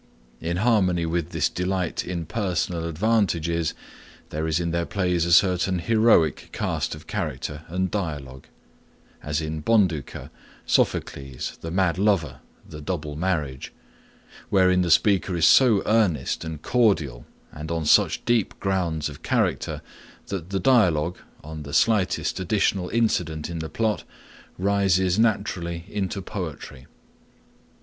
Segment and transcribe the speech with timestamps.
[0.39, 3.75] In harmony with this delight in personal advantages
[4.31, 10.31] there is in their plays a certain heroic cast of character and dialogue,—as in Bonduca,
[10.65, 17.69] Sophocles, the Mad Lover, the Double Marriage,—wherein the speaker is so earnest and cordial and
[17.69, 19.83] on such deep grounds of character,
[20.29, 24.03] that the dialogue, on the slightest additional incident in the plot,
[24.57, 26.87] rises naturally into poetry.